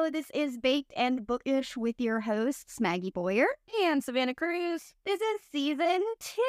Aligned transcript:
Hello, 0.00 0.08
this 0.08 0.30
is 0.32 0.56
Baked 0.56 0.94
and 0.96 1.26
Bookish 1.26 1.76
with 1.76 2.00
your 2.00 2.20
hosts, 2.20 2.80
Maggie 2.80 3.10
Boyer 3.10 3.44
and 3.82 4.02
Savannah 4.02 4.34
Cruz. 4.34 4.94
This 5.04 5.20
is 5.20 5.40
season 5.52 6.02
two. 6.18 6.42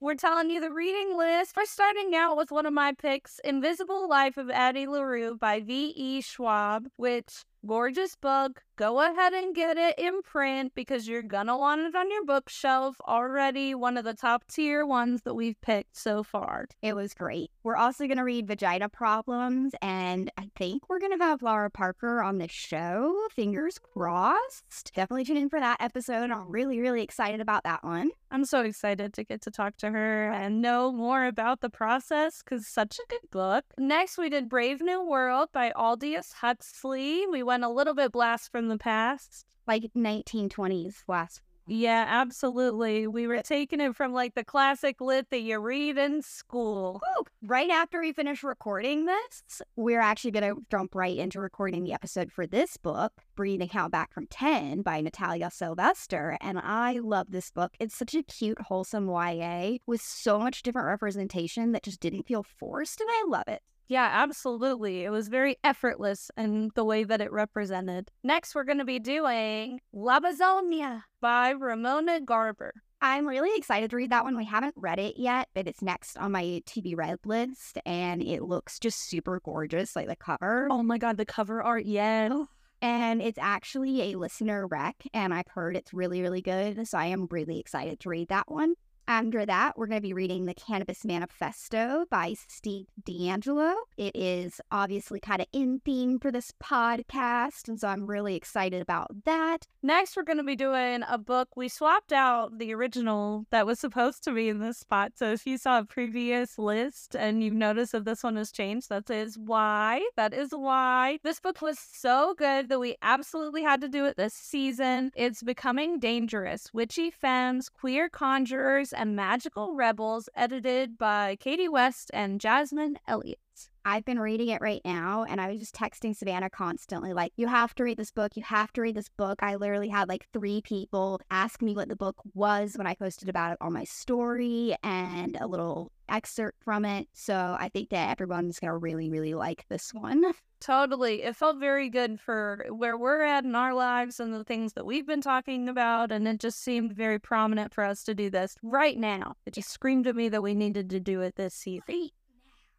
We're 0.00 0.16
telling 0.16 0.50
you 0.50 0.60
the 0.60 0.72
reading 0.72 1.16
list. 1.16 1.56
We're 1.56 1.66
starting 1.66 2.16
out 2.16 2.36
with 2.36 2.50
one 2.50 2.66
of 2.66 2.72
my 2.72 2.94
picks, 2.94 3.38
Invisible 3.44 4.08
Life 4.08 4.38
of 4.38 4.50
Addie 4.50 4.88
LaRue 4.88 5.36
by 5.36 5.60
V.E. 5.60 6.22
Schwab, 6.22 6.88
which 6.96 7.44
gorgeous 7.66 8.16
book. 8.16 8.62
Go 8.76 9.00
ahead 9.00 9.34
and 9.34 9.54
get 9.54 9.76
it 9.76 9.98
in 9.98 10.22
print 10.22 10.72
because 10.74 11.06
you're 11.06 11.22
gonna 11.22 11.56
want 11.56 11.82
it 11.82 11.94
on 11.94 12.10
your 12.10 12.24
bookshelf. 12.24 12.96
Already 13.06 13.74
one 13.74 13.96
of 13.96 14.04
the 14.04 14.14
top 14.14 14.44
tier 14.48 14.86
ones 14.86 15.20
that 15.22 15.34
we've 15.34 15.60
picked 15.60 15.96
so 15.96 16.22
far. 16.22 16.66
It 16.80 16.96
was 16.96 17.12
great. 17.12 17.50
We're 17.62 17.76
also 17.76 18.06
gonna 18.08 18.24
read 18.24 18.48
Vagina 18.48 18.88
Problems, 18.88 19.74
and 19.82 20.30
I 20.38 20.48
think 20.56 20.88
we're 20.88 20.98
gonna 20.98 21.22
have 21.22 21.42
Lara 21.42 21.70
Parker 21.70 22.22
on 22.22 22.38
the 22.38 22.48
show. 22.48 23.14
Fingers 23.30 23.78
crossed. 23.78 24.92
Definitely 24.94 25.26
tune 25.26 25.36
in 25.36 25.50
for 25.50 25.60
that 25.60 25.80
episode. 25.80 26.30
I'm 26.30 26.48
really, 26.48 26.80
really 26.80 27.02
excited 27.02 27.40
about 27.40 27.64
that 27.64 27.84
one. 27.84 28.10
I'm 28.30 28.46
so 28.46 28.62
excited 28.62 29.12
to 29.12 29.24
get 29.24 29.42
to 29.42 29.50
talk 29.50 29.76
to 29.76 29.90
her 29.90 30.30
and 30.30 30.62
know 30.62 30.90
more 30.90 31.26
about 31.26 31.60
the 31.60 31.68
process 31.68 32.42
because 32.42 32.66
such 32.66 32.98
a 32.98 33.08
good 33.10 33.30
book. 33.30 33.66
Next, 33.76 34.16
we 34.16 34.30
did 34.30 34.48
Brave 34.48 34.80
New 34.80 35.06
World 35.06 35.50
by 35.52 35.70
Aldous 35.72 36.32
Huxley. 36.32 37.26
We 37.26 37.42
went 37.42 37.51
a 37.60 37.68
little 37.68 37.94
bit 37.94 38.12
blast 38.12 38.50
from 38.50 38.68
the 38.68 38.78
past. 38.78 39.46
Like 39.66 39.90
1920s 39.94 41.04
blast 41.06 41.40
yeah, 41.66 42.06
absolutely. 42.08 43.06
We 43.06 43.28
were 43.28 43.40
taking 43.42 43.80
it 43.80 43.94
from 43.94 44.12
like 44.12 44.34
the 44.34 44.44
classic 44.44 45.00
lit 45.00 45.30
that 45.30 45.42
you 45.42 45.60
read 45.60 45.96
in 45.96 46.20
school. 46.22 47.00
Woo! 47.02 47.24
Right 47.42 47.70
after 47.70 48.00
we 48.00 48.12
finish 48.12 48.42
recording 48.42 49.06
this, 49.06 49.62
we're 49.76 50.00
actually 50.00 50.32
going 50.32 50.54
to 50.54 50.60
jump 50.70 50.94
right 50.94 51.16
into 51.16 51.40
recording 51.40 51.84
the 51.84 51.92
episode 51.92 52.32
for 52.32 52.46
this 52.46 52.76
book, 52.76 53.12
Breathe 53.36 53.60
and 53.60 53.70
Count 53.70 53.92
Back 53.92 54.12
from 54.12 54.26
10 54.26 54.82
by 54.82 55.00
Natalia 55.00 55.50
Sylvester. 55.50 56.36
And 56.40 56.58
I 56.58 56.98
love 56.98 57.30
this 57.30 57.50
book. 57.52 57.72
It's 57.78 57.96
such 57.96 58.14
a 58.14 58.24
cute, 58.24 58.60
wholesome 58.60 59.08
YA 59.08 59.78
with 59.86 60.02
so 60.02 60.40
much 60.40 60.62
different 60.62 60.88
representation 60.88 61.72
that 61.72 61.84
just 61.84 62.00
didn't 62.00 62.26
feel 62.26 62.42
forced. 62.42 63.00
And 63.00 63.08
I 63.10 63.24
love 63.28 63.46
it. 63.46 63.62
Yeah, 63.92 64.08
absolutely. 64.10 65.04
It 65.04 65.10
was 65.10 65.28
very 65.28 65.58
effortless 65.62 66.30
in 66.38 66.70
the 66.74 66.82
way 66.82 67.04
that 67.04 67.20
it 67.20 67.30
represented. 67.30 68.10
Next, 68.24 68.54
we're 68.54 68.64
going 68.64 68.78
to 68.78 68.86
be 68.86 68.98
doing 68.98 69.80
Lobizona 69.94 71.02
by 71.20 71.52
Romina 71.52 72.24
Garber. 72.24 72.72
I'm 73.02 73.28
really 73.28 73.50
excited 73.54 73.90
to 73.90 73.96
read 73.96 74.10
that 74.10 74.24
one. 74.24 74.34
We 74.34 74.46
haven't 74.46 74.76
read 74.78 74.98
it 74.98 75.18
yet, 75.18 75.50
but 75.52 75.68
it's 75.68 75.82
next 75.82 76.16
on 76.16 76.32
my 76.32 76.62
to 76.64 76.80
be 76.80 76.94
read 76.94 77.18
list, 77.26 77.76
and 77.84 78.22
it 78.22 78.40
looks 78.40 78.78
just 78.78 79.10
super 79.10 79.42
gorgeous, 79.44 79.94
like 79.94 80.08
the 80.08 80.16
cover. 80.16 80.68
Oh 80.70 80.82
my 80.82 80.96
god, 80.96 81.18
the 81.18 81.26
cover 81.26 81.62
art, 81.62 81.84
yeah. 81.84 82.30
Oh, 82.32 82.46
and 82.80 83.20
it's 83.20 83.38
actually 83.38 84.10
a 84.10 84.18
listener 84.18 84.66
rec, 84.66 85.04
and 85.12 85.34
I've 85.34 85.48
heard 85.48 85.76
it's 85.76 85.92
really, 85.92 86.22
really 86.22 86.40
good. 86.40 86.88
So 86.88 86.96
I 86.96 87.06
am 87.06 87.28
really 87.30 87.60
excited 87.60 88.00
to 88.00 88.08
read 88.08 88.28
that 88.28 88.50
one. 88.50 88.72
After 89.12 89.44
that, 89.44 89.76
we're 89.76 89.88
going 89.88 90.00
to 90.00 90.08
be 90.08 90.14
reading 90.14 90.46
The 90.46 90.54
Cannabis 90.54 91.04
Manifesto 91.04 92.06
by 92.08 92.34
Steve 92.48 92.86
DeAngelo. 93.04 93.74
It 93.98 94.16
is 94.16 94.58
obviously 94.70 95.20
kind 95.20 95.42
of 95.42 95.48
in 95.52 95.82
theme 95.84 96.18
for 96.18 96.32
this 96.32 96.54
podcast, 96.64 97.68
and 97.68 97.78
so 97.78 97.88
I'm 97.88 98.06
really 98.06 98.36
excited 98.36 98.80
about 98.80 99.10
that. 99.26 99.66
Next, 99.82 100.16
we're 100.16 100.22
going 100.22 100.38
to 100.38 100.44
be 100.44 100.56
doing 100.56 101.02
a 101.06 101.18
book. 101.18 101.50
We 101.56 101.68
swapped 101.68 102.14
out 102.14 102.56
the 102.56 102.72
original 102.72 103.44
that 103.50 103.66
was 103.66 103.78
supposed 103.78 104.24
to 104.24 104.32
be 104.32 104.48
in 104.48 104.60
this 104.60 104.78
spot. 104.78 105.12
So 105.16 105.30
if 105.30 105.46
you 105.46 105.58
saw 105.58 105.80
a 105.80 105.84
previous 105.84 106.58
list 106.58 107.14
and 107.14 107.44
you've 107.44 107.52
noticed 107.52 107.92
that 107.92 108.06
this 108.06 108.22
one 108.22 108.36
has 108.36 108.50
changed, 108.50 108.88
that 108.88 109.10
is 109.10 109.36
why. 109.36 110.08
That 110.16 110.32
is 110.32 110.52
why. 110.52 111.18
This 111.22 111.38
book 111.38 111.60
was 111.60 111.78
so 111.78 112.34
good 112.38 112.70
that 112.70 112.80
we 112.80 112.96
absolutely 113.02 113.62
had 113.62 113.82
to 113.82 113.88
do 113.88 114.06
it 114.06 114.16
this 114.16 114.32
season. 114.32 115.12
It's 115.14 115.42
Becoming 115.42 115.98
Dangerous 115.98 116.70
Witchy 116.72 117.10
Femmes, 117.10 117.68
Queer 117.68 118.08
Conjurers, 118.08 118.94
and 119.02 119.16
Magical 119.16 119.74
Rebels, 119.74 120.28
edited 120.36 120.96
by 120.96 121.36
Katie 121.40 121.68
West 121.68 122.08
and 122.14 122.40
Jasmine 122.40 123.00
Elliott. 123.08 123.40
I've 123.84 124.04
been 124.04 124.20
reading 124.20 124.46
it 124.46 124.62
right 124.62 124.80
now 124.84 125.24
and 125.28 125.40
I 125.40 125.50
was 125.50 125.58
just 125.58 125.74
texting 125.74 126.14
Savannah 126.14 126.48
constantly, 126.48 127.12
like, 127.12 127.32
you 127.34 127.48
have 127.48 127.74
to 127.74 127.82
read 127.82 127.98
this 127.98 128.12
book. 128.12 128.36
You 128.36 128.44
have 128.44 128.72
to 128.74 128.80
read 128.80 128.94
this 128.94 129.08
book. 129.08 129.42
I 129.42 129.56
literally 129.56 129.88
had 129.88 130.08
like 130.08 130.28
three 130.32 130.60
people 130.62 131.20
ask 131.32 131.60
me 131.62 131.74
what 131.74 131.88
the 131.88 131.96
book 131.96 132.14
was 132.32 132.76
when 132.76 132.86
I 132.86 132.94
posted 132.94 133.28
about 133.28 133.54
it 133.54 133.58
on 133.60 133.72
my 133.72 133.82
story 133.82 134.76
and 134.84 135.36
a 135.40 135.48
little 135.48 135.90
excerpt 136.12 136.62
from 136.62 136.84
it. 136.84 137.08
So 137.12 137.56
I 137.58 137.68
think 137.68 137.88
that 137.90 138.10
everyone's 138.10 138.60
going 138.60 138.70
to 138.70 138.76
really, 138.76 139.10
really 139.10 139.34
like 139.34 139.64
this 139.68 139.92
one. 139.92 140.22
Totally. 140.60 141.22
It 141.22 141.34
felt 141.34 141.58
very 141.58 141.88
good 141.88 142.20
for 142.20 142.66
where 142.70 142.96
we're 142.96 143.22
at 143.22 143.44
in 143.44 143.56
our 143.56 143.74
lives 143.74 144.20
and 144.20 144.32
the 144.32 144.44
things 144.44 144.74
that 144.74 144.86
we've 144.86 145.06
been 145.06 145.20
talking 145.20 145.68
about. 145.68 146.12
And 146.12 146.28
it 146.28 146.38
just 146.38 146.62
seemed 146.62 146.92
very 146.92 147.18
prominent 147.18 147.74
for 147.74 147.82
us 147.82 148.04
to 148.04 148.14
do 148.14 148.30
this 148.30 148.54
right 148.62 148.96
now. 148.96 149.34
It 149.46 149.54
just 149.54 149.70
screamed 149.70 150.06
at 150.06 150.14
me 150.14 150.28
that 150.28 150.42
we 150.42 150.54
needed 150.54 150.90
to 150.90 151.00
do 151.00 151.20
it 151.22 151.34
this 151.34 151.54
season 151.54 152.10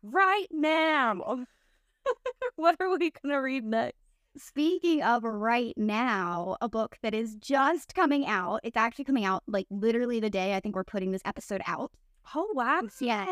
right 0.01 0.47
now. 0.51 1.45
what 2.55 2.77
are 2.79 2.89
we 2.89 3.11
going 3.11 3.33
to 3.33 3.37
read 3.37 3.65
next? 3.65 3.97
Speaking 4.35 5.03
of 5.03 5.23
right 5.23 5.77
now, 5.77 6.57
a 6.59 6.67
book 6.67 6.97
that 7.03 7.13
is 7.13 7.35
just 7.35 7.93
coming 7.93 8.25
out. 8.25 8.61
It's 8.63 8.77
actually 8.77 9.05
coming 9.05 9.25
out 9.25 9.43
like 9.45 9.67
literally 9.69 10.19
the 10.19 10.29
day 10.29 10.55
I 10.55 10.59
think 10.59 10.75
we're 10.75 10.83
putting 10.83 11.11
this 11.11 11.21
episode 11.23 11.61
out. 11.67 11.91
Oh 12.35 12.49
wow! 12.53 12.81
Yes, 12.99 13.27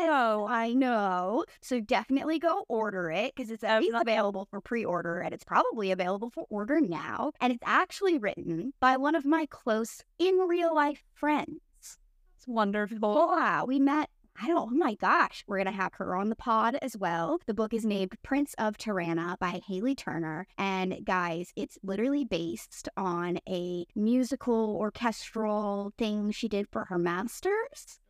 I 0.48 0.72
know. 0.74 1.44
So 1.60 1.80
definitely 1.80 2.38
go 2.38 2.64
order 2.68 3.10
it 3.10 3.34
because 3.34 3.50
it's 3.50 3.64
available 3.64 4.46
for 4.50 4.60
pre-order 4.60 5.20
and 5.20 5.34
it's 5.34 5.44
probably 5.44 5.90
available 5.90 6.30
for 6.30 6.44
order 6.50 6.80
now. 6.80 7.32
And 7.40 7.52
it's 7.52 7.64
actually 7.64 8.18
written 8.18 8.72
by 8.80 8.96
one 8.96 9.14
of 9.14 9.24
my 9.24 9.46
close 9.46 10.02
in 10.18 10.36
real 10.36 10.74
life 10.74 11.02
friends. 11.14 11.60
It's 11.80 12.46
wonderful. 12.46 12.98
Wow, 12.98 13.64
we 13.66 13.78
met 13.78 14.10
I 14.40 14.46
don't, 14.48 14.72
oh 14.72 14.76
my 14.76 14.94
gosh, 14.94 15.44
we're 15.46 15.58
going 15.58 15.66
to 15.66 15.72
have 15.72 15.92
her 15.94 16.16
on 16.16 16.30
the 16.30 16.36
pod 16.36 16.78
as 16.80 16.96
well. 16.96 17.38
The 17.46 17.54
book 17.54 17.74
is 17.74 17.84
named 17.84 18.16
Prince 18.22 18.54
of 18.58 18.78
Terrana 18.78 19.38
by 19.38 19.60
Hayley 19.68 19.94
Turner. 19.94 20.46
And 20.56 21.04
guys, 21.04 21.52
it's 21.54 21.78
literally 21.82 22.24
based 22.24 22.88
on 22.96 23.38
a 23.48 23.84
musical 23.94 24.76
orchestral 24.76 25.92
thing 25.98 26.30
she 26.30 26.48
did 26.48 26.66
for 26.72 26.86
her 26.86 26.98
master's. 26.98 28.00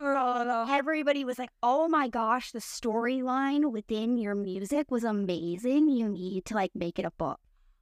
Everybody 0.70 1.24
was 1.24 1.38
like, 1.38 1.50
oh 1.62 1.88
my 1.88 2.08
gosh, 2.08 2.52
the 2.52 2.60
storyline 2.60 3.72
within 3.72 4.16
your 4.16 4.34
music 4.34 4.90
was 4.90 5.04
amazing. 5.04 5.88
You 5.88 6.08
need 6.08 6.44
to 6.46 6.54
like 6.54 6.70
make 6.74 6.98
it 6.98 7.04
a 7.04 7.10
book. 7.12 7.40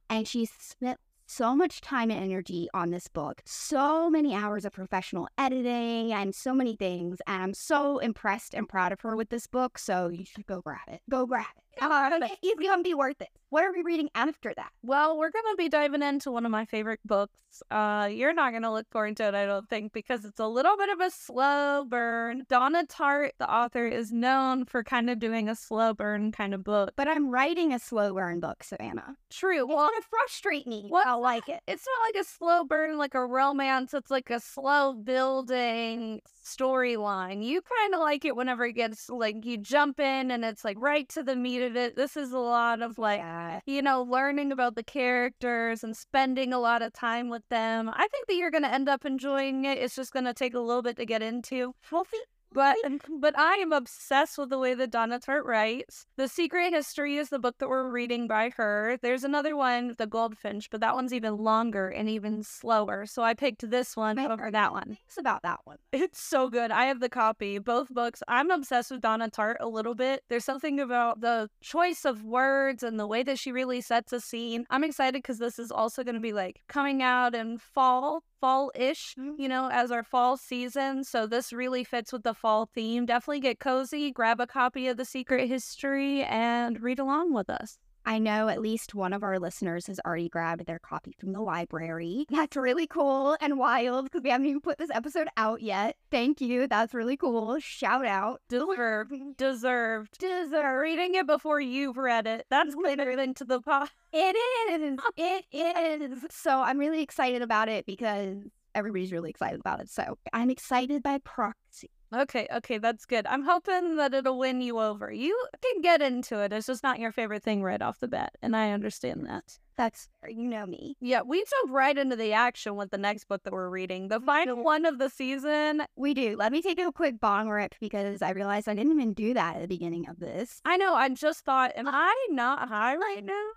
And 0.09 0.27
she 0.27 0.45
spent 0.45 0.99
so 1.27 1.55
much 1.55 1.81
time 1.81 2.09
and 2.09 2.23
energy 2.23 2.69
on 2.73 2.89
this 2.89 3.07
book, 3.07 3.41
so 3.45 4.09
many 4.09 4.33
hours 4.33 4.65
of 4.65 4.71
professional 4.71 5.27
editing 5.37 6.13
and 6.13 6.33
so 6.33 6.53
many 6.53 6.75
things. 6.75 7.19
And 7.27 7.43
I'm 7.43 7.53
so 7.53 7.99
impressed 7.99 8.53
and 8.53 8.67
proud 8.67 8.91
of 8.93 9.01
her 9.01 9.15
with 9.15 9.29
this 9.29 9.45
book. 9.45 9.77
So 9.77 10.07
you 10.07 10.25
should 10.25 10.47
go 10.47 10.61
grab 10.61 10.87
it. 10.87 11.01
Go 11.09 11.25
grab 11.25 11.45
it. 11.55 11.63
Uh, 11.81 12.09
it's 12.41 12.61
gonna 12.61 12.83
be 12.83 12.93
worth 12.93 13.21
it. 13.21 13.29
What 13.49 13.63
are 13.63 13.71
we 13.71 13.81
reading 13.81 14.09
after 14.13 14.53
that? 14.55 14.71
Well, 14.83 15.17
we're 15.17 15.31
gonna 15.31 15.55
be 15.57 15.69
diving 15.69 16.03
into 16.03 16.31
one 16.31 16.45
of 16.45 16.51
my 16.51 16.65
favorite 16.65 16.99
books. 17.05 17.63
Uh, 17.71 18.09
you're 18.11 18.33
not 18.33 18.51
gonna 18.51 18.71
look 18.71 18.87
forward 18.91 19.15
to 19.17 19.23
it, 19.23 19.35
I 19.35 19.45
don't 19.45 19.69
think, 19.69 19.93
because 19.93 20.25
it's 20.25 20.39
a 20.39 20.47
little 20.47 20.75
bit 20.75 20.89
of 20.89 20.99
a 20.99 21.09
slow 21.09 21.85
burn. 21.87 22.43
Donna 22.49 22.85
Tartt, 22.85 23.31
the 23.39 23.49
author, 23.51 23.87
is 23.87 24.11
known 24.11 24.65
for 24.65 24.83
kind 24.83 25.09
of 25.09 25.19
doing 25.19 25.47
a 25.47 25.55
slow 25.55 25.93
burn 25.93 26.31
kind 26.31 26.53
of 26.53 26.63
book. 26.63 26.91
But 26.97 27.07
I'm 27.07 27.29
writing 27.29 27.73
a 27.73 27.79
slow 27.79 28.13
burn 28.13 28.41
book, 28.41 28.63
Savannah. 28.63 29.15
True. 29.29 29.59
It's 29.59 29.67
well, 29.67 29.87
gonna 29.87 30.01
frustrate 30.09 30.67
me. 30.67 30.87
Well, 30.89 31.03
I 31.05 31.13
like 31.13 31.47
it. 31.47 31.61
It's 31.67 31.85
not 31.85 32.07
like 32.07 32.21
a 32.21 32.27
slow 32.27 32.63
burn, 32.65 32.97
like 32.97 33.15
a 33.15 33.25
romance. 33.25 33.93
It's 33.93 34.11
like 34.11 34.29
a 34.29 34.39
slow 34.39 34.93
building 34.93 36.21
storyline. 36.47 37.43
You 37.43 37.61
kind 37.61 37.93
of 37.93 37.99
like 37.99 38.25
it 38.25 38.35
whenever 38.35 38.65
it 38.65 38.73
gets 38.73 39.09
like 39.09 39.45
you 39.45 39.57
jump 39.57 39.99
in 39.99 40.31
and 40.31 40.43
it's 40.45 40.63
like 40.63 40.77
right 40.79 41.07
to 41.09 41.23
the 41.23 41.35
meat 41.35 41.61
of 41.61 41.75
it. 41.75 41.95
This 41.95 42.17
is 42.17 42.31
a 42.31 42.39
lot 42.39 42.81
of 42.81 42.97
like, 42.97 43.19
yeah. 43.19 43.59
you 43.65 43.81
know, 43.81 44.03
learning 44.03 44.51
about 44.51 44.75
the 44.75 44.83
characters 44.83 45.83
and 45.83 45.95
spending 45.95 46.53
a 46.53 46.59
lot 46.59 46.81
of 46.81 46.93
time 46.93 47.29
with 47.29 47.47
them. 47.49 47.89
I 47.89 48.07
think 48.07 48.27
that 48.27 48.35
you're 48.35 48.51
going 48.51 48.63
to 48.63 48.73
end 48.73 48.89
up 48.89 49.05
enjoying 49.05 49.65
it. 49.65 49.77
It's 49.77 49.95
just 49.95 50.13
going 50.13 50.25
to 50.25 50.33
take 50.33 50.53
a 50.53 50.59
little 50.59 50.81
bit 50.81 50.97
to 50.97 51.05
get 51.05 51.21
into. 51.21 51.73
We'll 51.91 52.05
see. 52.05 52.21
But 52.51 52.77
but 53.19 53.37
I 53.37 53.55
am 53.55 53.71
obsessed 53.71 54.37
with 54.37 54.49
the 54.49 54.57
way 54.57 54.73
that 54.73 54.91
Donna 54.91 55.19
Tartt 55.19 55.45
writes. 55.45 56.05
The 56.15 56.27
Secret 56.27 56.73
History 56.73 57.17
is 57.17 57.29
the 57.29 57.39
book 57.39 57.55
that 57.59 57.69
we're 57.69 57.89
reading 57.89 58.27
by 58.27 58.51
her. 58.57 58.97
There's 59.01 59.23
another 59.23 59.55
one, 59.55 59.95
The 59.97 60.07
Goldfinch, 60.07 60.69
but 60.69 60.81
that 60.81 60.95
one's 60.95 61.13
even 61.13 61.37
longer 61.37 61.89
and 61.89 62.09
even 62.09 62.43
slower. 62.43 63.05
So 63.05 63.21
I 63.21 63.33
picked 63.33 63.69
this 63.69 63.95
one 63.95 64.19
over 64.19 64.49
that 64.51 64.71
one. 64.71 64.97
Thanks 64.97 65.17
about 65.17 65.43
that 65.43 65.59
one. 65.65 65.77
It's 65.91 66.21
so 66.21 66.49
good. 66.49 66.71
I 66.71 66.85
have 66.85 66.99
the 66.99 67.09
copy, 67.09 67.59
both 67.59 67.93
books. 67.93 68.23
I'm 68.27 68.49
obsessed 68.51 68.91
with 68.91 69.01
Donna 69.01 69.29
Tartt 69.29 69.57
a 69.59 69.67
little 69.67 69.95
bit. 69.95 70.23
There's 70.29 70.45
something 70.45 70.79
about 70.79 71.21
the 71.21 71.49
choice 71.61 72.05
of 72.05 72.23
words 72.23 72.83
and 72.83 72.99
the 72.99 73.07
way 73.07 73.23
that 73.23 73.39
she 73.39 73.51
really 73.51 73.81
sets 73.81 74.13
a 74.13 74.19
scene. 74.19 74.65
I'm 74.69 74.83
excited 74.83 75.21
because 75.21 75.39
this 75.39 75.59
is 75.59 75.71
also 75.71 76.03
going 76.03 76.15
to 76.15 76.21
be 76.21 76.33
like 76.33 76.61
coming 76.67 77.01
out 77.01 77.35
in 77.35 77.57
fall 77.57 78.23
fall 78.39 78.71
ish, 78.75 79.15
mm-hmm. 79.17 79.41
you 79.41 79.47
know, 79.47 79.69
as 79.71 79.91
our 79.91 80.03
fall 80.03 80.37
season. 80.37 81.03
So 81.03 81.27
this 81.27 81.51
really 81.53 81.83
fits 81.83 82.11
with 82.13 82.23
the 82.23 82.33
fall 82.33 82.69
theme. 82.73 83.05
Definitely 83.05 83.41
get 83.41 83.59
cozy, 83.59 84.11
grab 84.11 84.39
a 84.39 84.47
copy 84.47 84.87
of 84.87 84.97
The 84.97 85.05
Secret 85.05 85.47
History, 85.47 86.23
and 86.23 86.81
read 86.81 86.99
along 86.99 87.33
with 87.33 87.49
us. 87.49 87.77
I 88.07 88.19
know 88.19 88.47
at 88.47 88.61
least 88.61 88.95
one 88.95 89.11
of 89.11 89.21
our 89.21 89.37
listeners 89.37 89.87
has 89.87 89.99
already 90.05 90.29
grabbed 90.29 90.65
their 90.65 90.79
copy 90.79 91.13
from 91.19 91.33
the 91.33 91.41
library. 91.41 92.25
That's 92.31 92.55
really 92.55 92.87
cool 92.87 93.35
and 93.41 93.59
wild 93.59 94.05
because 94.05 94.23
we 94.23 94.29
haven't 94.29 94.47
even 94.47 94.61
put 94.61 94.77
this 94.77 94.89
episode 94.93 95.27
out 95.35 95.61
yet. 95.61 95.97
Thank 96.09 96.39
you. 96.39 96.67
That's 96.67 96.93
really 96.93 97.17
cool. 97.17 97.59
Shout 97.59 98.05
out. 98.05 98.39
Deserved. 98.47 99.11
Deserved. 99.37 100.17
Deserved. 100.19 100.81
Reading 100.81 101.15
it 101.15 101.27
before 101.27 101.59
you've 101.59 101.97
read 101.97 102.27
it. 102.27 102.45
That's 102.49 102.73
better 102.81 103.17
than 103.17 103.33
to 103.33 103.43
the 103.43 103.59
pot. 103.59 103.91
It 104.13 104.37
is. 104.71 104.99
It 105.17 105.45
is. 105.51 106.25
So 106.29 106.61
I'm 106.61 106.77
really 106.77 107.01
excited 107.01 107.41
about 107.41 107.67
it 107.67 107.85
because 107.85 108.37
everybody's 108.73 109.11
really 109.11 109.31
excited 109.31 109.59
about 109.59 109.81
it. 109.81 109.89
So 109.89 110.17
I'm 110.31 110.49
excited 110.49 111.03
by 111.03 111.17
proxy. 111.17 111.89
Okay, 112.15 112.47
okay, 112.55 112.77
that's 112.77 113.05
good. 113.05 113.27
I'm 113.27 113.43
hoping 113.43 113.97
that 113.97 114.13
it'll 114.13 114.39
win 114.39 114.61
you 114.61 114.79
over. 114.79 115.11
You 115.11 115.37
can 115.61 115.81
get 115.81 116.01
into 116.01 116.41
it. 116.41 116.53
It's 116.53 116.67
just 116.67 116.83
not 116.83 116.99
your 116.99 117.11
favorite 117.11 117.43
thing 117.43 117.61
right 117.61 117.81
off 117.81 117.99
the 117.99 118.07
bat, 118.07 118.31
and 118.41 118.55
I 118.55 118.71
understand 118.71 119.23
mm, 119.23 119.27
that. 119.27 119.59
That's 119.75 120.07
you 120.27 120.47
know 120.47 120.65
me. 120.65 120.95
Yeah, 121.01 121.21
we 121.21 121.39
jump 121.39 121.73
right 121.73 121.97
into 121.97 122.15
the 122.15 122.31
action 122.31 122.77
with 122.77 122.91
the 122.91 122.97
next 122.97 123.27
book 123.27 123.43
that 123.43 123.51
we're 123.51 123.69
reading, 123.69 124.07
the 124.07 124.21
final 124.21 124.63
one 124.63 124.85
of 124.85 124.99
the 124.99 125.09
season. 125.09 125.83
We 125.97 126.13
do. 126.13 126.37
Let 126.37 126.53
me 126.53 126.61
take 126.61 126.79
a 126.79 126.91
quick 126.93 127.19
bong 127.19 127.49
rip 127.49 127.75
because 127.81 128.21
I 128.21 128.31
realized 128.31 128.69
I 128.69 128.73
didn't 128.73 128.93
even 128.93 129.13
do 129.13 129.33
that 129.33 129.57
at 129.57 129.61
the 129.63 129.67
beginning 129.67 130.07
of 130.07 130.19
this. 130.19 130.61
I 130.63 130.77
know. 130.77 130.95
I 130.95 131.09
just 131.09 131.43
thought, 131.43 131.73
am 131.75 131.87
uh, 131.87 131.91
I 131.93 132.27
not 132.31 132.69
high 132.69 132.95
right 132.95 133.23
now? 133.23 133.47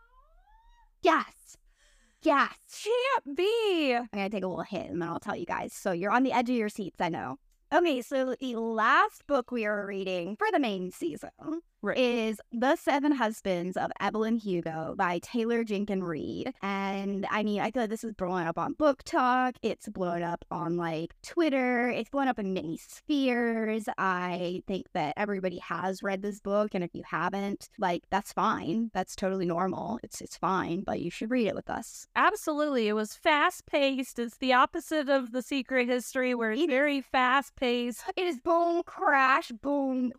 Yes. 1.03 1.57
Yes. 2.23 2.85
Can't 2.85 3.37
be. 3.37 3.95
I'm 3.95 4.09
gonna 4.13 4.29
take 4.29 4.45
a 4.45 4.49
little 4.49 4.65
hit 4.65 4.91
and 4.91 5.01
then 5.01 5.09
I'll 5.09 5.21
tell 5.21 5.37
you 5.37 5.47
guys. 5.47 5.73
So 5.73 5.93
you're 5.93 6.11
on 6.11 6.25
the 6.25 6.33
edge 6.33 6.51
of 6.51 6.57
your 6.57 6.69
seats, 6.69 7.01
I 7.01 7.09
know. 7.11 7.39
Okay, 7.73 8.03
so 8.03 8.35
the 8.41 8.57
last 8.57 9.27
book 9.29 9.53
we 9.53 9.65
are 9.65 9.87
reading 9.87 10.35
for 10.35 10.49
the 10.51 10.59
main 10.59 10.91
season 10.91 11.31
Right. 11.83 11.97
is 11.97 12.41
The 12.53 12.77
Seven 12.77 13.13
Husbands 13.13 13.77
of 13.77 13.91
Evelyn 14.01 14.37
Hugo 14.37 14.95
by 14.99 15.19
Taylor 15.21 15.65
Jenkins 15.65 16.03
Reid. 16.03 16.53
And 16.63 17.27
I 17.31 17.43
mean, 17.43 17.61
I 17.61 17.71
feel 17.71 17.85
like 17.85 17.91
this 17.91 18.05
is 18.05 18.13
blowing 18.13 18.47
up 18.47 18.59
on 18.59 18.75
BookTok. 18.75 19.57
It's 19.63 19.89
blown 19.89 20.23
up 20.23 20.45
on 20.51 20.77
like 20.77 21.15
Twitter. 21.23 21.89
It's 21.89 22.11
blown 22.11 22.29
up 22.29 22.39
in 22.39 22.53
many 22.53 22.77
spheres. 22.77 23.89
I 23.97 24.63
think 24.67 24.89
that 24.93 25.15
everybody 25.17 25.59
has 25.59 26.03
read 26.03 26.21
this 26.21 26.41
book. 26.41 26.75
And 26.75 26.85
if 26.85 26.91
you 26.95 27.03
haven't, 27.07 27.71
like, 27.79 28.05
that's 28.11 28.33
fine. 28.33 28.91
That's 28.93 29.17
totally 29.17 29.47
normal. 29.47 29.99
It's 30.03 30.21
it's 30.21 30.37
fine, 30.37 30.83
but 30.85 31.01
you 31.01 31.11
should 31.11 31.31
read 31.31 31.47
it 31.47 31.55
with 31.55 31.71
us. 31.71 32.07
Absolutely. 32.15 32.89
It 32.89 32.93
was 32.93 33.15
fast 33.15 33.65
paced. 33.65 34.19
It's 34.19 34.37
the 34.37 34.53
opposite 34.53 35.09
of 35.09 35.33
the 35.33 35.41
secret 35.41 35.89
history 35.89 36.35
where 36.35 36.53
it's 36.53 36.67
very 36.67 37.01
fast 37.01 37.57
paced. 37.57 38.05
It 38.17 38.27
is 38.27 38.39
boom, 38.39 38.83
crash, 38.85 39.51
boom, 39.63 40.13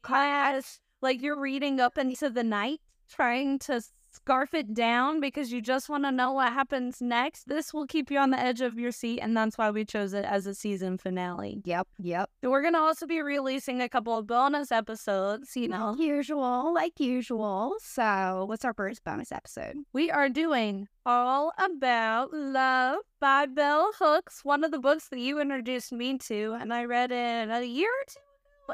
crash. 0.00 0.78
Like 1.02 1.20
you're 1.20 1.38
reading 1.38 1.80
up 1.80 1.98
into 1.98 2.30
the 2.30 2.44
night, 2.44 2.80
trying 3.08 3.58
to 3.60 3.82
scarf 4.12 4.54
it 4.54 4.74
down 4.74 5.20
because 5.20 5.50
you 5.50 5.60
just 5.60 5.88
want 5.88 6.04
to 6.04 6.12
know 6.12 6.32
what 6.32 6.52
happens 6.52 7.00
next. 7.00 7.48
This 7.48 7.74
will 7.74 7.86
keep 7.86 8.10
you 8.10 8.18
on 8.18 8.30
the 8.30 8.38
edge 8.38 8.60
of 8.60 8.78
your 8.78 8.92
seat, 8.92 9.18
and 9.20 9.36
that's 9.36 9.58
why 9.58 9.70
we 9.70 9.84
chose 9.84 10.12
it 10.12 10.24
as 10.24 10.46
a 10.46 10.54
season 10.54 10.98
finale. 10.98 11.60
Yep, 11.64 11.88
yep. 11.98 12.30
We're 12.42 12.62
going 12.62 12.74
to 12.74 12.80
also 12.80 13.06
be 13.06 13.20
releasing 13.20 13.80
a 13.80 13.88
couple 13.88 14.16
of 14.16 14.26
bonus 14.26 14.70
episodes, 14.70 15.56
you 15.56 15.68
know. 15.68 15.90
Like 15.90 16.00
usual, 16.00 16.72
like 16.72 17.00
usual. 17.00 17.74
So, 17.80 18.44
what's 18.46 18.64
our 18.64 18.74
first 18.74 19.02
bonus 19.02 19.32
episode? 19.32 19.78
We 19.92 20.10
are 20.10 20.28
doing 20.28 20.88
All 21.04 21.52
About 21.58 22.32
Love 22.32 22.98
by 23.18 23.46
Bell 23.46 23.90
Hooks, 23.98 24.44
one 24.44 24.62
of 24.62 24.70
the 24.70 24.78
books 24.78 25.08
that 25.08 25.18
you 25.18 25.40
introduced 25.40 25.92
me 25.92 26.18
to, 26.18 26.56
and 26.60 26.72
I 26.72 26.84
read 26.84 27.10
it 27.10 27.50
a 27.50 27.64
year 27.64 27.88
or 27.88 28.04
two 28.06 28.20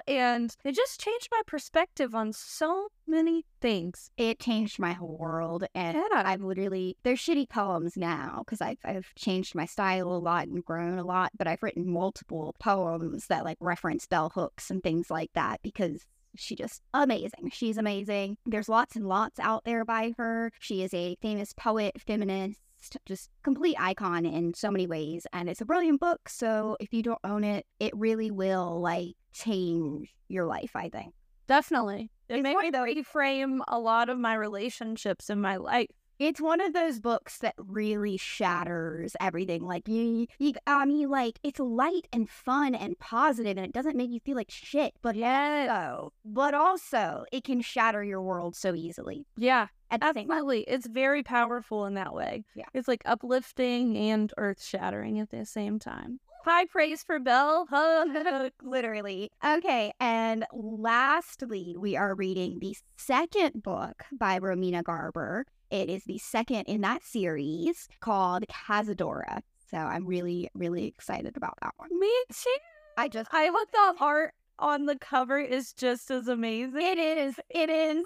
and 0.07 0.55
it 0.65 0.75
just 0.75 1.01
changed 1.01 1.29
my 1.31 1.43
perspective 1.47 2.15
on 2.15 2.33
so 2.33 2.89
many 3.07 3.45
things. 3.61 4.11
It 4.17 4.39
changed 4.39 4.79
my 4.79 4.93
whole 4.93 5.17
world, 5.19 5.65
and 5.75 5.99
I've 6.15 6.43
literally 6.43 6.97
there's 7.03 7.21
shitty 7.21 7.49
poems 7.49 7.97
now 7.97 8.43
because 8.45 8.61
I've 8.61 8.79
I've 8.85 9.15
changed 9.15 9.55
my 9.55 9.67
style 9.67 10.13
a 10.13 10.19
lot 10.19 10.49
and 10.49 10.65
grown 10.65 10.99
a 10.99 11.05
lot, 11.05 11.33
but 11.37 11.47
I've 11.47 11.63
written 11.63 11.91
multiple 11.91 12.55
poems 12.61 13.27
that 13.27 13.45
like 13.45 13.59
reference 13.61 14.07
bell 14.07 14.31
hooks 14.35 14.71
and 14.71 14.83
things 14.83 15.11
like 15.11 15.31
that 15.35 15.61
because 15.63 16.07
she 16.37 16.55
just 16.55 16.83
amazing. 16.95 17.51
She's 17.53 17.79
amazing. 17.79 18.37
There's 18.47 18.69
lots 18.69 18.97
and 18.97 19.07
lots 19.07 19.41
out 19.41 19.65
there 19.65 19.85
by 19.85 20.15
her. 20.19 20.53
She 20.61 20.83
is 20.83 20.93
a 20.95 21.17
famous 21.21 21.53
poet, 21.53 22.01
feminist, 22.07 22.61
just 23.07 23.31
complete 23.43 23.77
icon 23.79 24.25
in 24.27 24.55
so 24.55 24.71
many 24.71 24.87
ways. 24.87 25.27
And 25.33 25.49
it's 25.49 25.61
a 25.61 25.67
brilliant 25.67 26.01
book. 26.01 26.29
So 26.29 26.77
if 26.81 26.93
you 26.93 27.03
don't 27.03 27.19
own 27.25 27.45
it, 27.45 27.67
it 27.79 27.97
really 27.97 28.31
will 28.31 28.81
like 28.81 29.15
change 29.33 30.15
your 30.29 30.47
life, 30.47 30.73
I 30.75 30.89
think. 30.89 31.15
Definitely. 31.47 32.11
It 32.29 32.37
It's 32.37 32.43
made 32.43 32.57
me 32.57 32.71
reframe 32.71 33.61
a 33.69 33.79
lot 33.79 34.09
of 34.11 34.19
my 34.19 34.35
relationships 34.35 35.31
in 35.31 35.41
my 35.41 35.57
life. 35.57 35.89
It's 36.19 36.41
one 36.41 36.61
of 36.61 36.73
those 36.73 36.99
books 36.99 37.39
that 37.39 37.55
really 37.57 38.17
shatters 38.17 39.15
everything. 39.21 39.63
Like 39.63 39.87
you, 39.87 40.27
you, 40.41 40.53
I 40.67 40.85
mean, 40.85 41.09
like 41.09 41.39
it's 41.45 41.61
light 41.61 42.09
and 42.13 42.29
fun 42.29 42.75
and 42.75 42.99
positive, 42.99 43.57
and 43.57 43.65
it 43.65 43.73
doesn't 43.73 43.97
make 43.97 44.11
you 44.11 44.19
feel 44.19 44.35
like 44.35 44.51
shit. 44.51 44.95
But 45.01 45.17
also, 45.17 46.13
but 46.25 46.55
also, 46.55 47.25
it 47.31 47.45
can 47.45 47.61
shatter 47.61 48.03
your 48.03 48.21
world 48.21 48.57
so 48.57 48.75
easily. 48.75 49.27
Yeah, 49.37 49.69
At 49.91 50.01
the 50.01 50.07
same 50.07 50.15
time, 50.15 50.33
absolutely. 50.33 50.61
It's 50.63 50.87
very 50.87 51.23
powerful 51.23 51.87
in 51.87 51.95
that 51.95 52.15
way. 52.15 52.45
Yeah. 52.55 52.67
It's 52.75 52.89
like 52.89 53.03
uplifting 53.05 53.97
and 53.97 54.33
earth 54.37 54.63
shattering 54.63 55.19
at 55.19 55.31
the 55.31 55.45
same 55.45 55.79
time. 55.79 56.21
High 56.45 56.67
praise 56.67 57.03
for 57.03 57.19
Bell. 57.19 57.67
Hooks. 57.71 58.55
literally. 58.63 59.31
Okay, 59.45 59.93
and 60.01 60.47
lastly, 60.53 61.75
we 61.79 61.97
are 61.97 62.15
reading 62.15 62.59
the 62.61 62.77
second 62.97 63.63
book 63.63 64.05
by 64.13 64.39
Romina 64.39 64.83
Garber. 64.83 65.45
It 65.71 65.91
is 65.91 66.05
the 66.05 66.19
second 66.19 66.63
in 66.63 66.81
that 66.83 67.05
series 67.05 67.89
called 68.01 68.45
Cazadora. 68.49 69.41
So 69.71 69.77
I'm 69.77 70.07
really, 70.07 70.49
really 70.55 70.87
excited 70.87 71.37
about 71.37 71.59
that 71.61 71.75
one. 71.77 71.91
Me 71.99 72.11
too. 72.33 72.57
I 72.97 73.09
just 73.09 73.29
I 73.33 73.47
hope 73.47 73.71
the 73.71 74.03
art 74.03 74.33
on 74.59 74.87
the 74.87 74.97
cover 74.97 75.39
is 75.39 75.73
just 75.73 76.11
as 76.11 76.29
amazing. 76.29 76.81
It 76.81 76.99
is. 76.99 77.35
It 77.51 77.69
is. 77.69 78.05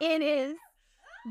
It 0.00 0.22
is. 0.22 0.56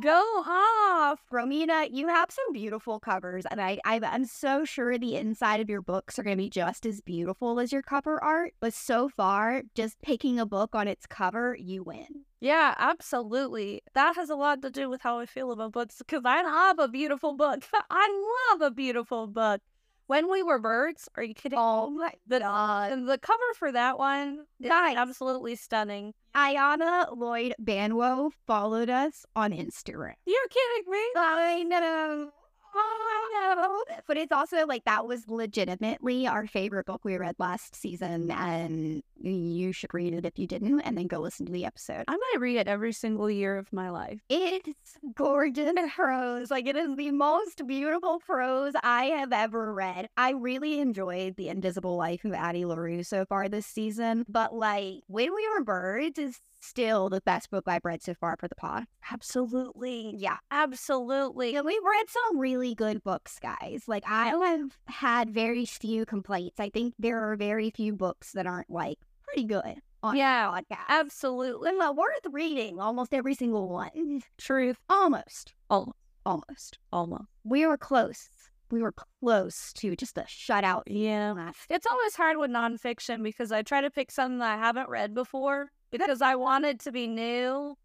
Go 0.01 0.43
off. 0.47 1.19
Romina, 1.31 1.87
you 1.91 2.07
have 2.07 2.31
some 2.31 2.51
beautiful 2.51 2.99
covers, 2.99 3.45
and 3.51 3.61
I, 3.61 3.77
I 3.85 3.99
I'm 4.01 4.25
so 4.25 4.65
sure 4.65 4.97
the 4.97 5.15
inside 5.15 5.59
of 5.59 5.69
your 5.69 5.83
books 5.83 6.17
are 6.17 6.23
going 6.23 6.35
to 6.35 6.43
be 6.43 6.49
just 6.49 6.87
as 6.87 6.99
beautiful 6.99 7.59
as 7.59 7.71
your 7.71 7.83
cover 7.83 8.21
art. 8.23 8.53
But 8.59 8.73
so 8.73 9.07
far, 9.07 9.61
just 9.75 10.01
picking 10.01 10.39
a 10.39 10.47
book 10.47 10.73
on 10.73 10.87
its 10.87 11.05
cover, 11.05 11.55
you 11.59 11.83
win. 11.83 12.25
Yeah, 12.41 12.73
absolutely. 12.77 13.83
That 13.93 14.15
has 14.15 14.31
a 14.31 14.35
lot 14.35 14.63
to 14.63 14.71
do 14.71 14.89
with 14.89 15.01
how 15.01 15.19
I 15.19 15.27
feel 15.27 15.51
about 15.51 15.73
books 15.73 15.99
because 15.99 16.23
I 16.25 16.41
love 16.41 16.79
a 16.79 16.87
beautiful 16.87 17.35
book. 17.35 17.63
I 17.89 18.49
love 18.49 18.61
a 18.61 18.71
beautiful 18.71 19.27
book. 19.27 19.61
When 20.07 20.29
We 20.29 20.43
Were 20.43 20.59
Birds, 20.59 21.07
are 21.15 21.23
you 21.23 21.33
kidding? 21.33 21.57
Oh 21.57 21.89
my 21.89 22.11
the, 22.27 22.39
god! 22.39 22.91
and 22.91 23.07
the 23.07 23.17
cover 23.17 23.41
for 23.57 23.71
that 23.71 23.97
one 23.97 24.45
Guys. 24.61 24.97
absolutely 24.97 25.55
stunning. 25.55 26.13
Ayanna 26.35 27.15
Lloyd 27.15 27.55
Banwo 27.61 28.31
followed 28.45 28.89
us 28.89 29.25
on 29.35 29.51
Instagram. 29.51 30.13
You're 30.25 30.47
kidding 30.49 30.91
me? 30.91 31.03
I 31.15 31.63
know. 31.63 32.31
I 32.75 33.55
know. 33.55 33.83
But 34.07 34.17
it's 34.17 34.31
also 34.31 34.65
like 34.65 34.83
that 34.85 35.05
was 35.05 35.27
legitimately 35.29 36.27
our 36.27 36.47
favorite 36.47 36.87
book 36.87 37.05
we 37.05 37.17
read 37.17 37.35
last 37.37 37.75
season, 37.75 38.31
and 38.31 39.03
you 39.31 39.71
should 39.71 39.93
read 39.93 40.13
it 40.13 40.25
if 40.25 40.37
you 40.37 40.47
didn't, 40.47 40.81
and 40.81 40.97
then 40.97 41.07
go 41.07 41.19
listen 41.19 41.45
to 41.45 41.51
the 41.51 41.65
episode. 41.65 42.03
I 42.07 42.15
might 42.15 42.39
read 42.39 42.57
it 42.57 42.67
every 42.67 42.93
single 42.93 43.29
year 43.29 43.57
of 43.57 43.71
my 43.71 43.89
life. 43.89 44.21
It's 44.29 44.97
gorgeous 45.15 45.73
prose. 45.95 46.51
Like 46.51 46.67
it 46.67 46.75
is 46.75 46.95
the 46.95 47.11
most 47.11 47.65
beautiful 47.65 48.19
prose 48.19 48.73
I 48.83 49.05
have 49.05 49.31
ever 49.31 49.73
read. 49.73 50.07
I 50.17 50.31
really 50.31 50.79
enjoyed 50.79 51.35
The 51.35 51.49
Invisible 51.49 51.95
Life 51.95 52.25
of 52.25 52.33
Addie 52.33 52.65
LaRue 52.65 53.03
so 53.03 53.25
far 53.25 53.47
this 53.49 53.65
season, 53.65 54.25
but 54.27 54.53
like 54.53 55.01
When 55.07 55.33
We 55.33 55.47
Were 55.49 55.63
Birds 55.63 56.19
is 56.19 56.39
still 56.59 57.09
the 57.09 57.21
best 57.21 57.49
book 57.51 57.65
I've 57.67 57.83
read 57.85 58.01
so 58.01 58.13
far 58.13 58.37
for 58.39 58.47
the 58.47 58.55
pod. 58.55 58.85
Absolutely. 59.11 60.15
Yeah. 60.17 60.37
Absolutely. 60.49 61.53
Yeah, 61.53 61.61
we've 61.61 61.83
read 61.83 62.05
some 62.09 62.39
really 62.39 62.73
good 62.73 63.03
books, 63.03 63.37
guys. 63.39 63.83
Like 63.87 64.03
I 64.07 64.27
have 64.29 64.77
had 64.87 65.29
very 65.29 65.65
few 65.65 66.05
complaints. 66.05 66.59
I 66.59 66.69
think 66.69 66.93
there 66.97 67.19
are 67.19 67.35
very 67.35 67.69
few 67.69 67.93
books 67.93 68.31
that 68.31 68.47
aren't 68.47 68.69
like 68.69 68.97
pretty 69.33 69.47
good 69.47 69.81
on 70.01 70.15
Yeah, 70.15 70.49
podcast. 70.51 70.85
Absolutely. 70.89 71.69
And, 71.69 71.81
uh, 71.81 71.93
worth 71.95 72.25
reading 72.31 72.79
almost 72.79 73.13
every 73.13 73.33
single 73.33 73.69
one. 73.69 74.21
Truth. 74.37 74.77
Almost. 74.89 75.53
Almost. 75.69 75.97
Almost. 76.25 76.77
Almost. 76.91 77.23
we 77.43 77.65
were 77.65 77.77
close. 77.77 78.29
We 78.71 78.81
were 78.81 78.93
close 79.21 79.71
to 79.73 79.95
just 79.95 80.17
a 80.17 80.21
shutout. 80.21 80.83
Yeah. 80.87 81.51
It's 81.69 81.85
always 81.85 82.15
hard 82.15 82.37
with 82.37 82.49
nonfiction 82.49 83.21
because 83.21 83.51
I 83.51 83.61
try 83.61 83.81
to 83.81 83.91
pick 83.91 84.09
something 84.09 84.39
that 84.39 84.53
I 84.53 84.57
haven't 84.57 84.89
read 84.89 85.13
before 85.13 85.69
because 85.91 86.21
I 86.21 86.35
want 86.35 86.65
it 86.65 86.79
to 86.81 86.91
be 86.91 87.05
new, 87.07 87.75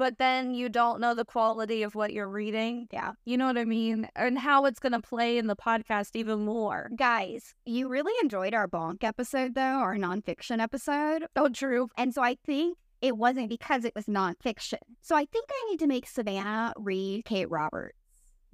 but 0.00 0.16
then 0.16 0.54
you 0.54 0.70
don't 0.70 0.98
know 0.98 1.14
the 1.14 1.26
quality 1.26 1.82
of 1.82 1.94
what 1.94 2.14
you're 2.14 2.26
reading. 2.26 2.88
Yeah. 2.90 3.12
You 3.26 3.36
know 3.36 3.44
what 3.44 3.58
I 3.58 3.66
mean? 3.66 4.08
And 4.16 4.38
how 4.38 4.64
it's 4.64 4.80
going 4.80 4.94
to 4.94 5.00
play 5.02 5.36
in 5.36 5.46
the 5.46 5.54
podcast 5.54 6.16
even 6.16 6.46
more. 6.46 6.90
Guys, 6.96 7.54
you 7.66 7.86
really 7.86 8.14
enjoyed 8.22 8.54
our 8.54 8.66
bonk 8.66 9.04
episode, 9.04 9.54
though, 9.54 9.60
our 9.60 9.96
nonfiction 9.96 10.58
episode. 10.58 11.26
Oh, 11.36 11.50
true. 11.50 11.88
And 11.98 12.14
so 12.14 12.22
I 12.22 12.38
think 12.46 12.78
it 13.02 13.18
wasn't 13.18 13.50
because 13.50 13.84
it 13.84 13.94
was 13.94 14.06
nonfiction. 14.06 14.78
So 15.02 15.14
I 15.14 15.26
think 15.26 15.50
I 15.50 15.66
need 15.68 15.80
to 15.80 15.86
make 15.86 16.06
Savannah 16.06 16.72
read 16.78 17.26
Kate 17.26 17.50
Roberts 17.50 17.98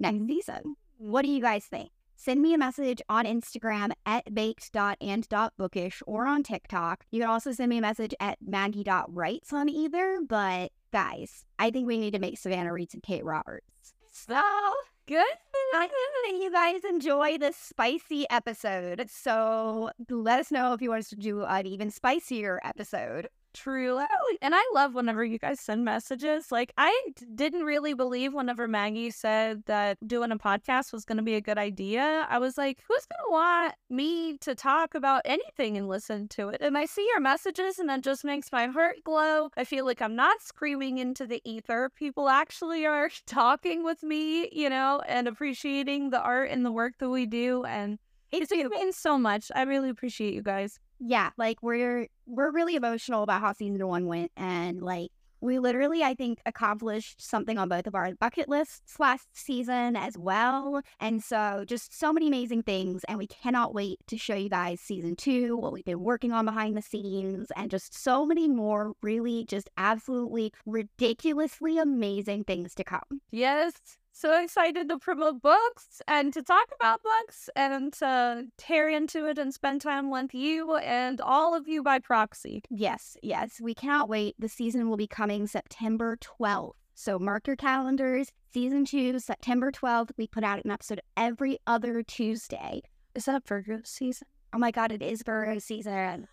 next 0.01 0.17
mm-hmm. 0.17 0.27
season. 0.27 0.75
What 0.97 1.23
do 1.23 1.31
you 1.31 1.41
guys 1.41 1.63
think? 1.63 1.91
Send 2.17 2.41
me 2.41 2.53
a 2.53 2.57
message 2.57 3.01
on 3.07 3.25
Instagram 3.25 3.91
at 4.05 4.33
baked.and.bookish 4.33 6.01
or 6.07 6.25
on 6.25 6.43
TikTok. 6.43 7.05
You 7.11 7.21
can 7.21 7.29
also 7.29 7.51
send 7.51 7.69
me 7.69 7.77
a 7.77 7.81
message 7.81 8.13
at 8.19 8.39
maggie.writes 8.41 9.53
on 9.53 9.69
either. 9.69 10.19
But 10.27 10.71
guys, 10.91 11.45
I 11.59 11.69
think 11.69 11.87
we 11.87 11.99
need 11.99 12.13
to 12.13 12.19
make 12.19 12.37
Savannah 12.37 12.73
read 12.73 12.91
some 12.91 13.01
Kate 13.01 13.23
Roberts. 13.23 13.93
So 14.11 14.41
Good. 15.07 15.23
I 15.73 15.83
hope 15.83 15.91
that 15.91 16.43
you 16.43 16.51
guys 16.51 16.83
enjoy 16.83 17.37
this 17.37 17.55
spicy 17.55 18.29
episode. 18.29 19.09
So 19.09 19.91
let 20.09 20.41
us 20.41 20.51
know 20.51 20.73
if 20.73 20.81
you 20.81 20.89
want 20.89 20.99
us 20.99 21.09
to 21.09 21.15
do 21.15 21.45
an 21.45 21.65
even 21.65 21.91
spicier 21.91 22.59
episode. 22.61 23.29
True. 23.57 23.99
And 24.39 24.53
I 24.53 24.61
love 24.75 24.93
whenever 24.93 25.25
you 25.25 25.39
guys 25.39 25.59
send 25.59 25.83
messages. 25.83 26.51
Like, 26.51 26.71
I 26.77 26.93
didn't 27.33 27.63
really 27.63 27.95
believe 27.95 28.35
whenever 28.35 28.67
Maggie 28.67 29.09
said 29.09 29.63
that 29.65 29.97
doing 30.07 30.31
a 30.31 30.37
podcast 30.37 30.93
was 30.93 31.05
going 31.05 31.17
to 31.17 31.23
be 31.23 31.33
a 31.33 31.41
good 31.41 31.57
idea. 31.57 32.27
I 32.29 32.37
was 32.37 32.55
like, 32.55 32.77
who's 32.87 33.07
going 33.07 33.25
to 33.25 33.31
want 33.31 33.73
me 33.89 34.37
to 34.39 34.53
talk 34.53 34.93
about 34.93 35.23
anything 35.25 35.75
and 35.75 35.87
listen 35.87 36.27
to 36.29 36.49
it? 36.49 36.61
And 36.61 36.77
I 36.77 36.85
see 36.85 37.03
your 37.07 37.19
messages, 37.19 37.79
and 37.79 37.89
that 37.89 38.03
just 38.03 38.23
makes 38.23 38.51
my 38.51 38.67
heart 38.67 38.97
glow. 39.03 39.49
I 39.57 39.63
feel 39.63 39.85
like 39.85 40.03
I'm 40.03 40.15
not 40.15 40.43
screaming 40.43 40.99
into 40.99 41.25
the 41.25 41.41
ether. 41.43 41.89
People 41.95 42.29
actually 42.29 42.85
are 42.85 43.09
talking 43.25 43.83
with 43.83 44.03
me, 44.03 44.49
you 44.51 44.69
know, 44.69 45.01
and 45.07 45.27
appreciating 45.27 46.11
the 46.11 46.21
art 46.21 46.51
and 46.51 46.63
the 46.63 46.71
work 46.71 46.93
that 46.99 47.09
we 47.09 47.25
do. 47.25 47.63
And 47.63 47.97
it 48.31 48.69
means 48.69 48.97
so 48.97 49.17
much. 49.17 49.51
I 49.55 49.63
really 49.63 49.89
appreciate 49.89 50.35
you 50.35 50.43
guys. 50.43 50.79
Yeah, 50.99 51.29
like 51.37 51.61
we're 51.61 52.07
we're 52.25 52.51
really 52.51 52.75
emotional 52.75 53.23
about 53.23 53.41
how 53.41 53.53
season 53.53 53.85
one 53.87 54.07
went 54.07 54.31
and 54.35 54.81
like 54.81 55.11
we 55.39 55.59
literally 55.59 56.03
I 56.03 56.15
think 56.15 56.39
accomplished 56.47 57.21
something 57.21 57.59
on 57.59 57.69
both 57.69 57.85
of 57.85 57.93
our 57.93 58.13
bucket 58.19 58.49
lists 58.49 58.99
last 58.99 59.27
season 59.33 59.95
as 59.95 60.17
well. 60.17 60.81
And 60.99 61.23
so 61.23 61.63
just 61.67 61.97
so 61.97 62.11
many 62.11 62.27
amazing 62.27 62.63
things 62.63 63.03
and 63.07 63.19
we 63.19 63.27
cannot 63.27 63.73
wait 63.75 63.99
to 64.07 64.17
show 64.17 64.35
you 64.35 64.49
guys 64.49 64.81
season 64.81 65.15
2, 65.15 65.55
what 65.57 65.71
we've 65.73 65.85
been 65.85 66.01
working 66.01 66.31
on 66.31 66.45
behind 66.45 66.75
the 66.75 66.81
scenes 66.81 67.51
and 67.55 67.69
just 67.69 67.95
so 67.95 68.25
many 68.25 68.47
more 68.47 68.93
really 69.03 69.45
just 69.45 69.69
absolutely 69.77 70.51
ridiculously 70.65 71.77
amazing 71.77 72.43
things 72.43 72.73
to 72.73 72.83
come. 72.83 73.21
Yes. 73.31 73.73
So 74.19 74.41
excited 74.41 74.89
to 74.89 74.97
promote 74.97 75.43
books 75.43 76.01
and 76.07 76.33
to 76.33 76.41
talk 76.41 76.69
about 76.73 77.03
books 77.03 77.51
and 77.55 77.93
to 77.93 78.45
tear 78.57 78.89
into 78.89 79.27
it 79.27 79.37
and 79.37 79.53
spend 79.53 79.81
time 79.81 80.09
with 80.09 80.33
you 80.33 80.75
and 80.77 81.21
all 81.21 81.55
of 81.55 81.67
you 81.67 81.83
by 81.83 81.99
proxy. 81.99 82.63
Yes, 82.71 83.15
yes, 83.21 83.61
we 83.61 83.75
cannot 83.75 84.09
wait. 84.09 84.33
The 84.39 84.49
season 84.49 84.89
will 84.89 84.97
be 84.97 85.05
coming 85.05 85.45
September 85.45 86.17
12th. 86.17 86.71
So 86.95 87.19
mark 87.19 87.45
your 87.45 87.57
calendars. 87.57 88.31
Season 88.51 88.85
2, 88.85 89.19
September 89.19 89.71
12th. 89.71 90.09
We 90.17 90.25
put 90.25 90.43
out 90.43 90.65
an 90.65 90.71
episode 90.71 91.01
every 91.15 91.59
other 91.67 92.01
Tuesday. 92.01 92.81
Is 93.13 93.25
that 93.25 93.47
Virgo 93.47 93.81
season? 93.83 94.27
Oh 94.51 94.57
my 94.57 94.71
god, 94.71 94.91
it 94.91 95.03
is 95.03 95.21
Virgo 95.21 95.59
season. 95.59 96.27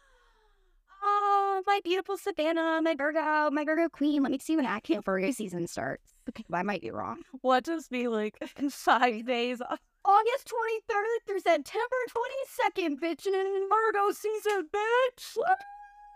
Oh, 1.57 1.63
my 1.69 1.81
beautiful 1.85 2.17
Savannah, 2.17 2.81
my 2.83 2.97
Virgo, 2.97 3.49
my 3.53 3.65
Virgo 3.65 3.89
queen. 3.89 4.25
Let 4.25 4.33
me 4.33 4.41
see 4.41 4.57
when 4.57 4.67
actual 4.67 5.03
Virgo 5.03 5.31
season 5.31 5.69
starts. 5.69 6.13
Okay, 6.29 6.45
I 6.53 6.65
might 6.65 6.81
be 6.81 6.91
wrong. 6.91 7.23
What 7.43 7.63
does 7.63 7.87
be 7.87 8.09
like 8.09 8.37
five 8.71 9.25
days 9.25 9.61
off? 9.61 9.79
August 10.05 10.53
23rd 10.91 11.27
through 11.27 11.39
September 11.39 11.97
22nd, 12.11 12.99
bitch. 12.99 13.27
And 13.27 13.71
Virgo 13.71 14.11
season, 14.11 14.69
bitch. 14.75 15.37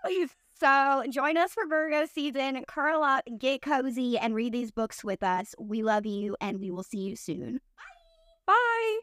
Please. 0.04 0.30
So 0.59 1.04
join 1.09 1.37
us 1.37 1.52
for 1.52 1.66
Virgo 1.68 2.07
season. 2.07 2.64
Curl 2.66 3.04
up, 3.04 3.23
get 3.38 3.62
cozy, 3.62 4.18
and 4.18 4.35
read 4.35 4.52
these 4.52 4.73
books 4.73 5.04
with 5.04 5.23
us. 5.23 5.54
We 5.57 5.85
love 5.85 6.04
you, 6.04 6.37
and 6.40 6.59
we 6.59 6.73
will 6.73 6.83
see 6.83 6.99
you 6.99 7.14
soon. 7.14 7.61
Bye. 7.76 8.54
Bye. 8.54 8.99